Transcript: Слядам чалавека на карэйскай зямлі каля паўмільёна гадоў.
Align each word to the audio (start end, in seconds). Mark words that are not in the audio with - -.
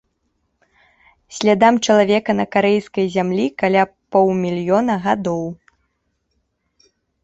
Слядам 1.39 1.73
чалавека 1.85 2.31
на 2.41 2.45
карэйскай 2.57 3.05
зямлі 3.19 3.45
каля 3.63 3.83
паўмільёна 4.17 4.93
гадоў. 5.09 5.43